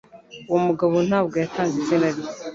[0.49, 2.29] Uwo mugabo ntabwo yatanga izina rye